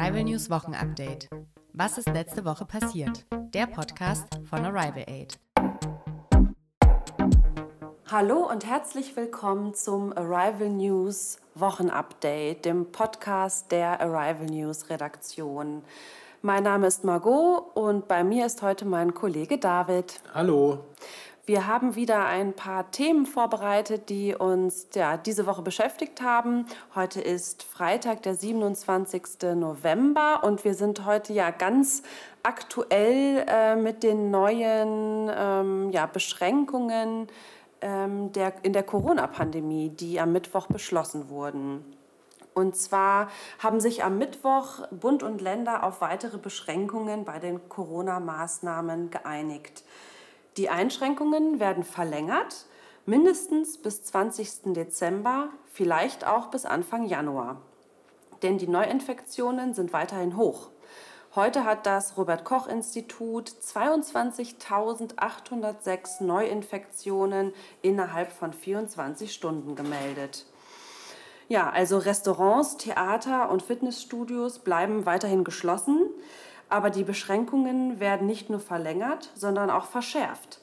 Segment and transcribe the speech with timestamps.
[0.00, 1.28] Arrival News Wochenupdate.
[1.74, 3.26] Was ist letzte Woche passiert?
[3.52, 5.38] Der Podcast von Arrival Aid.
[8.10, 15.82] Hallo und herzlich willkommen zum Arrival News Wochenupdate, dem Podcast der Arrival News Redaktion.
[16.40, 20.18] Mein Name ist Margot und bei mir ist heute mein Kollege David.
[20.32, 20.78] Hallo.
[21.50, 26.64] Wir haben wieder ein paar Themen vorbereitet, die uns ja, diese Woche beschäftigt haben.
[26.94, 29.22] Heute ist Freitag, der 27.
[29.56, 32.04] November und wir sind heute ja ganz
[32.44, 37.26] aktuell äh, mit den neuen ähm, ja, Beschränkungen
[37.80, 41.84] ähm, der, in der Corona-Pandemie, die am Mittwoch beschlossen wurden.
[42.54, 43.28] Und zwar
[43.58, 49.82] haben sich am Mittwoch Bund und Länder auf weitere Beschränkungen bei den Corona-Maßnahmen geeinigt.
[50.56, 52.66] Die Einschränkungen werden verlängert,
[53.06, 54.74] mindestens bis 20.
[54.74, 57.62] Dezember, vielleicht auch bis Anfang Januar.
[58.42, 60.70] Denn die Neuinfektionen sind weiterhin hoch.
[61.36, 70.46] Heute hat das Robert Koch Institut 22.806 Neuinfektionen innerhalb von 24 Stunden gemeldet.
[71.46, 76.10] Ja, also Restaurants, Theater und Fitnessstudios bleiben weiterhin geschlossen.
[76.70, 80.60] Aber die Beschränkungen werden nicht nur verlängert, sondern auch verschärft.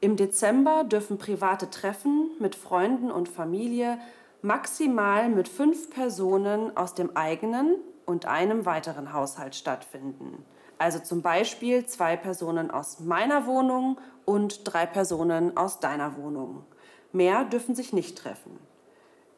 [0.00, 3.98] Im Dezember dürfen private Treffen mit Freunden und Familie
[4.42, 10.44] maximal mit fünf Personen aus dem eigenen und einem weiteren Haushalt stattfinden.
[10.78, 16.64] Also zum Beispiel zwei Personen aus meiner Wohnung und drei Personen aus deiner Wohnung.
[17.12, 18.58] Mehr dürfen sich nicht treffen.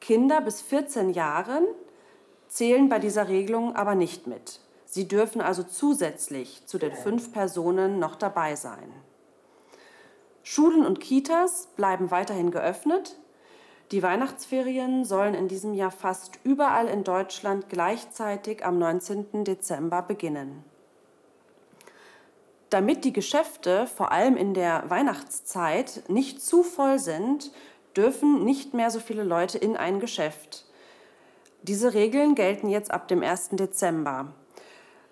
[0.00, 1.64] Kinder bis 14 Jahren
[2.48, 4.60] zählen bei dieser Regelung aber nicht mit.
[4.96, 8.90] Sie dürfen also zusätzlich zu den fünf Personen noch dabei sein.
[10.42, 13.18] Schulen und Kitas bleiben weiterhin geöffnet.
[13.90, 19.44] Die Weihnachtsferien sollen in diesem Jahr fast überall in Deutschland gleichzeitig am 19.
[19.44, 20.64] Dezember beginnen.
[22.70, 27.52] Damit die Geschäfte vor allem in der Weihnachtszeit nicht zu voll sind,
[27.94, 30.64] dürfen nicht mehr so viele Leute in ein Geschäft.
[31.60, 33.50] Diese Regeln gelten jetzt ab dem 1.
[33.50, 34.32] Dezember.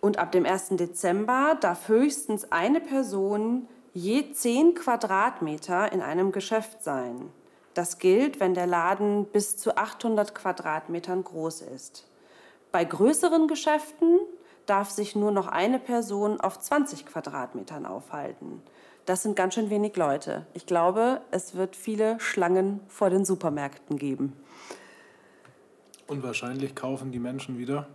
[0.00, 0.70] Und ab dem 1.
[0.70, 7.30] Dezember darf höchstens eine Person je 10 Quadratmeter in einem Geschäft sein.
[7.74, 12.06] Das gilt, wenn der Laden bis zu 800 Quadratmetern groß ist.
[12.72, 14.18] Bei größeren Geschäften
[14.66, 18.62] darf sich nur noch eine Person auf 20 Quadratmetern aufhalten.
[19.06, 20.46] Das sind ganz schön wenig Leute.
[20.54, 24.36] Ich glaube, es wird viele Schlangen vor den Supermärkten geben.
[26.06, 27.88] Und wahrscheinlich kaufen die Menschen wieder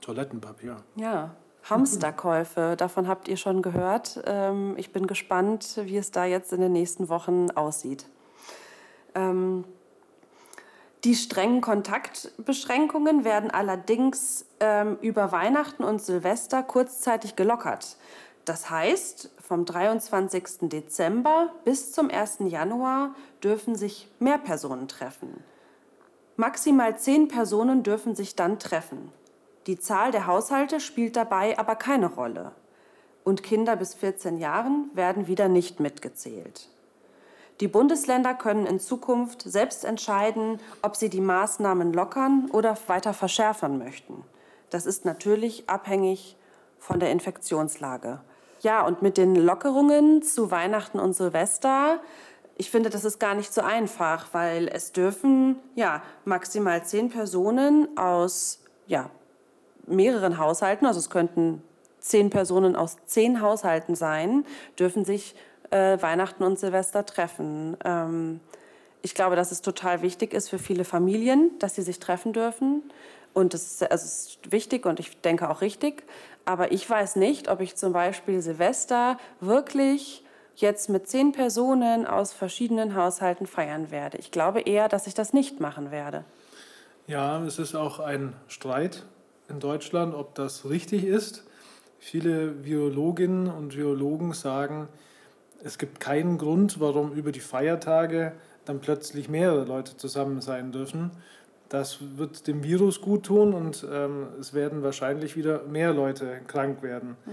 [0.00, 0.76] Toilettenpapier.
[0.96, 1.34] Ja,
[1.68, 4.22] Hamsterkäufe, davon habt ihr schon gehört.
[4.26, 8.06] Ähm, ich bin gespannt, wie es da jetzt in den nächsten Wochen aussieht.
[9.14, 9.64] Ähm,
[11.04, 17.96] die strengen Kontaktbeschränkungen werden allerdings ähm, über Weihnachten und Silvester kurzzeitig gelockert.
[18.44, 20.68] Das heißt, vom 23.
[20.68, 22.38] Dezember bis zum 1.
[22.46, 25.42] Januar dürfen sich mehr Personen treffen.
[26.36, 29.12] Maximal zehn Personen dürfen sich dann treffen.
[29.66, 32.52] Die Zahl der Haushalte spielt dabei aber keine Rolle.
[33.24, 36.68] Und Kinder bis 14 Jahren werden wieder nicht mitgezählt.
[37.60, 43.78] Die Bundesländer können in Zukunft selbst entscheiden, ob sie die Maßnahmen lockern oder weiter verschärfen
[43.78, 44.24] möchten.
[44.70, 46.36] Das ist natürlich abhängig
[46.78, 48.20] von der Infektionslage.
[48.60, 52.00] Ja, und mit den Lockerungen zu Weihnachten und Silvester,
[52.56, 57.96] ich finde, das ist gar nicht so einfach, weil es dürfen ja maximal zehn Personen
[57.98, 59.10] aus ja,
[59.86, 61.62] mehreren Haushalten, also es könnten
[62.00, 64.44] zehn Personen aus zehn Haushalten sein,
[64.78, 65.34] dürfen sich
[65.70, 67.76] äh, Weihnachten und Silvester treffen.
[67.84, 68.40] Ähm,
[69.02, 72.82] ich glaube, dass es total wichtig ist für viele Familien, dass sie sich treffen dürfen.
[73.34, 76.04] Und das ist, also es ist wichtig und ich denke auch richtig.
[76.44, 80.24] Aber ich weiß nicht, ob ich zum Beispiel Silvester wirklich
[80.54, 84.16] jetzt mit zehn Personen aus verschiedenen Haushalten feiern werde.
[84.18, 86.24] Ich glaube eher, dass ich das nicht machen werde.
[87.06, 89.04] Ja, es ist auch ein Streit
[89.48, 91.44] in Deutschland, ob das richtig ist.
[91.98, 94.88] Viele Virologinnen und Virologen sagen,
[95.64, 98.32] es gibt keinen Grund, warum über die Feiertage
[98.64, 101.10] dann plötzlich mehrere Leute zusammen sein dürfen.
[101.68, 106.82] Das wird dem Virus gut tun und ähm, es werden wahrscheinlich wieder mehr Leute krank
[106.82, 107.16] werden.
[107.26, 107.32] Mhm.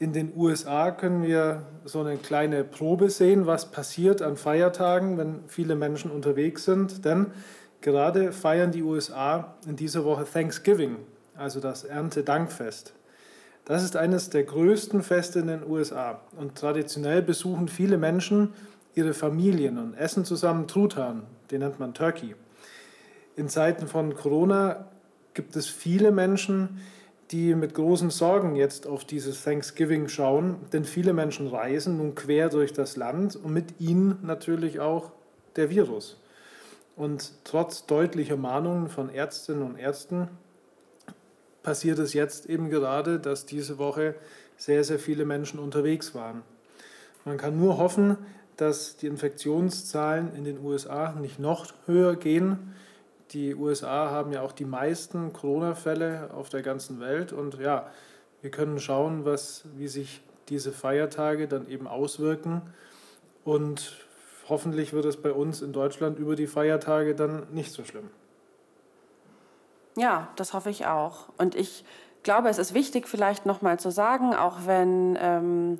[0.00, 5.40] In den USA können wir so eine kleine Probe sehen, was passiert an Feiertagen, wenn
[5.48, 7.04] viele Menschen unterwegs sind.
[7.04, 7.26] Denn
[7.80, 10.96] gerade feiern die USA in dieser Woche Thanksgiving,
[11.38, 12.92] also das Erntedankfest.
[13.64, 18.54] Das ist eines der größten Feste in den USA und traditionell besuchen viele Menschen
[18.94, 22.34] ihre Familien und essen zusammen Truthahn, den nennt man Turkey.
[23.36, 24.86] In Zeiten von Corona
[25.34, 26.80] gibt es viele Menschen,
[27.30, 32.48] die mit großen Sorgen jetzt auf dieses Thanksgiving schauen, denn viele Menschen reisen nun quer
[32.48, 35.12] durch das Land und mit ihnen natürlich auch
[35.56, 36.20] der Virus.
[36.96, 40.28] Und trotz deutlicher Mahnungen von Ärztinnen und Ärzten
[41.62, 44.14] passiert es jetzt eben gerade, dass diese Woche
[44.56, 46.42] sehr, sehr viele Menschen unterwegs waren.
[47.24, 48.16] Man kann nur hoffen,
[48.56, 52.74] dass die Infektionszahlen in den USA nicht noch höher gehen.
[53.30, 57.90] Die USA haben ja auch die meisten Corona-Fälle auf der ganzen Welt und ja,
[58.42, 62.62] wir können schauen, was, wie sich diese Feiertage dann eben auswirken
[63.44, 63.96] und
[64.48, 68.10] hoffentlich wird es bei uns in Deutschland über die Feiertage dann nicht so schlimm.
[69.98, 71.28] Ja, das hoffe ich auch.
[71.38, 71.84] Und ich
[72.22, 75.78] glaube, es ist wichtig, vielleicht nochmal zu sagen, auch wenn ähm,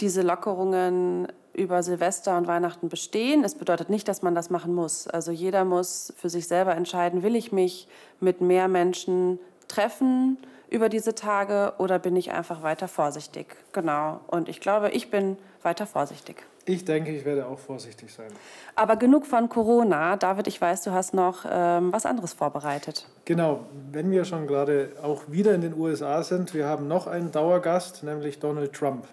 [0.00, 3.44] diese Lockerungen über Silvester und Weihnachten bestehen.
[3.44, 5.06] Es bedeutet nicht, dass man das machen muss.
[5.06, 7.88] Also jeder muss für sich selber entscheiden, will ich mich
[8.20, 9.38] mit mehr Menschen
[9.68, 10.38] treffen
[10.68, 13.56] über diese Tage oder bin ich einfach weiter vorsichtig?
[13.72, 14.20] Genau.
[14.26, 16.44] Und ich glaube, ich bin weiter vorsichtig.
[16.68, 18.26] Ich denke, ich werde auch vorsichtig sein.
[18.74, 20.16] Aber genug von Corona.
[20.16, 23.06] David, ich weiß, du hast noch ähm, was anderes vorbereitet.
[23.24, 27.30] Genau, wenn wir schon gerade auch wieder in den USA sind, wir haben noch einen
[27.30, 29.06] Dauergast, nämlich Donald Trump.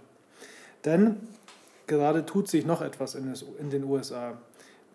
[0.84, 1.28] Denn
[1.86, 4.34] gerade tut sich noch etwas in den USA.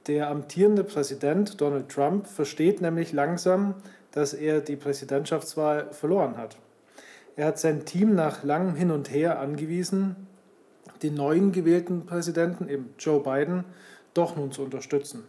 [0.08, 3.74] Der amtierende Präsident Donald Trump versteht nämlich langsam,
[4.10, 6.56] dass er die Präsidentschaftswahl verloren hat.
[7.36, 10.27] Er hat sein Team nach langem Hin und Her angewiesen,
[11.02, 13.64] den neuen gewählten Präsidenten, eben Joe Biden,
[14.14, 15.24] doch nun zu unterstützen.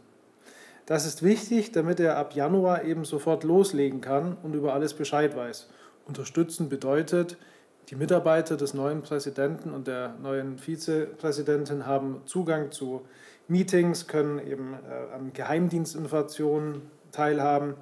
[0.85, 5.35] Das ist wichtig, damit er ab Januar eben sofort loslegen kann und über alles Bescheid
[5.35, 5.69] weiß.
[6.07, 7.37] Unterstützen bedeutet,
[7.89, 13.01] die Mitarbeiter des neuen Präsidenten und der neuen Vizepräsidentin haben Zugang zu
[13.47, 16.81] Meetings, können eben äh, an Geheimdienstinformationen
[17.11, 17.75] teilhaben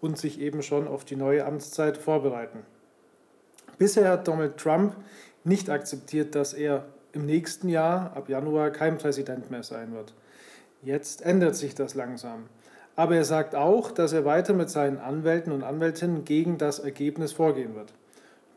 [0.00, 2.60] und sich eben schon auf die neue Amtszeit vorbereiten.
[3.78, 4.96] Bisher hat Donald Trump
[5.44, 10.14] nicht akzeptiert, dass er im nächsten Jahr, ab Januar, kein Präsident mehr sein wird.
[10.82, 12.46] Jetzt ändert sich das langsam.
[12.96, 17.32] Aber er sagt auch, dass er weiter mit seinen Anwälten und Anwältinnen gegen das Ergebnis
[17.32, 17.92] vorgehen wird.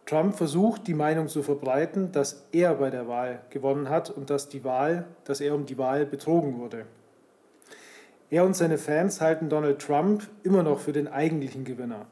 [0.06, 4.50] Trump versucht, die Meinung zu verbreiten, dass er bei der Wahl gewonnen hat und dass,
[4.50, 6.86] die Wahl, dass er um die Wahl betrogen wurde.
[8.30, 12.08] Er und seine Fans halten Donald Trump immer noch für den eigentlichen Gewinner.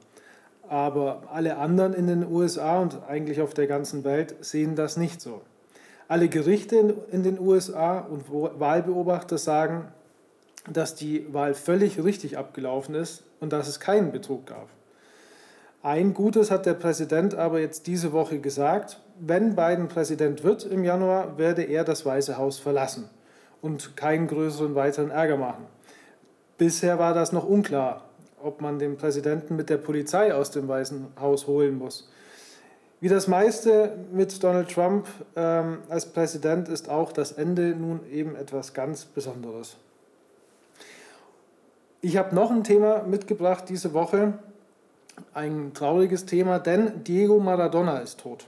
[0.69, 5.19] Aber alle anderen in den USA und eigentlich auf der ganzen Welt sehen das nicht
[5.19, 5.41] so.
[6.11, 9.93] Alle Gerichte in den USA und Wahlbeobachter sagen,
[10.69, 14.67] dass die Wahl völlig richtig abgelaufen ist und dass es keinen Betrug gab.
[15.81, 18.99] Ein Gutes hat der Präsident aber jetzt diese Woche gesagt.
[19.21, 23.09] Wenn Biden Präsident wird im Januar, werde er das Weiße Haus verlassen
[23.61, 25.65] und keinen größeren weiteren Ärger machen.
[26.57, 28.03] Bisher war das noch unklar,
[28.43, 32.09] ob man den Präsidenten mit der Polizei aus dem Weißen Haus holen muss.
[33.01, 38.35] Wie das meiste mit Donald Trump ähm, als Präsident ist auch das Ende nun eben
[38.35, 39.75] etwas ganz Besonderes.
[42.01, 44.33] Ich habe noch ein Thema mitgebracht diese Woche,
[45.33, 48.45] ein trauriges Thema, denn Diego Maradona ist tot.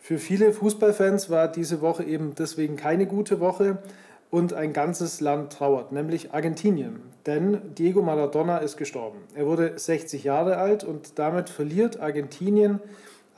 [0.00, 3.78] Für viele Fußballfans war diese Woche eben deswegen keine gute Woche
[4.32, 7.02] und ein ganzes Land trauert, nämlich Argentinien.
[7.24, 9.18] Denn Diego Maradona ist gestorben.
[9.36, 12.80] Er wurde 60 Jahre alt und damit verliert Argentinien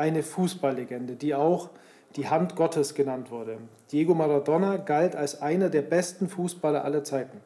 [0.02, 1.70] eine Fußballlegende, die auch
[2.16, 3.58] die Hand Gottes genannt wurde.
[3.92, 7.40] Diego Maradona galt als einer der besten Fußballer aller Zeiten.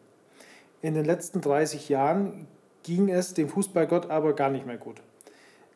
[0.80, 2.46] In den letzten 30 Jahren
[2.82, 5.02] ging es dem Fußballgott aber gar nicht mehr gut.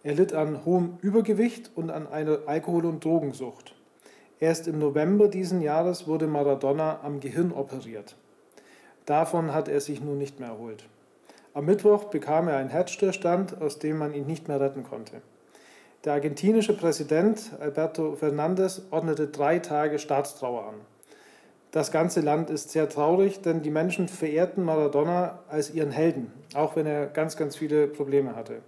[0.02, 3.74] Er litt an hohem Übergewicht und an einer Alkohol- und Drogensucht.
[4.38, 8.16] Erst im November diesen Jahres wurde Maradona am Gehirn operiert.
[9.04, 10.86] Davon hat er sich nun nicht mehr erholt.
[11.52, 15.20] Am Mittwoch bekam er einen Herzstillstand, aus dem man ihn nicht mehr retten konnte.
[16.04, 20.74] Der argentinische Präsident Alberto Fernandez ordnete drei Tage Staatstrauer an.
[21.72, 26.74] Das ganze Land ist sehr traurig, denn die Menschen verehrten Maradona als ihren Helden, auch
[26.74, 28.62] wenn er ganz, ganz viele Probleme hatte.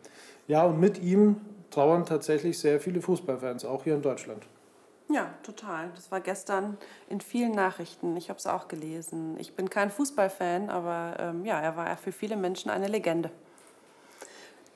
[0.46, 4.42] Ja, und mit ihm trauern tatsächlich sehr viele Fußballfans, auch hier in Deutschland.
[5.08, 5.90] Ja, total.
[5.94, 6.76] Das war gestern
[7.08, 8.14] in vielen Nachrichten.
[8.18, 9.36] Ich habe es auch gelesen.
[9.38, 13.30] Ich bin kein Fußballfan, aber ähm, ja, er war für viele Menschen eine Legende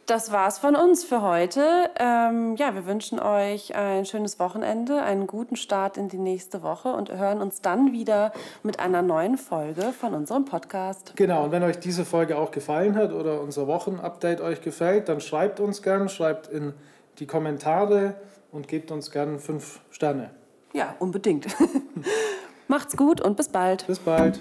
[0.07, 1.91] das war's von uns für heute.
[1.99, 6.93] Ähm, ja, wir wünschen euch ein schönes Wochenende, einen guten Start in die nächste Woche
[6.93, 8.33] und hören uns dann wieder
[8.63, 11.15] mit einer neuen Folge von unserem Podcast.
[11.17, 15.21] Genau, und wenn euch diese Folge auch gefallen hat oder unser Wochenupdate euch gefällt, dann
[15.21, 16.73] schreibt uns gern, schreibt in
[17.19, 18.15] die Kommentare
[18.53, 20.31] und gebt uns gern fünf Sterne.
[20.73, 21.47] Ja, unbedingt.
[22.69, 23.87] Macht's gut und bis bald.
[23.87, 24.41] Bis bald.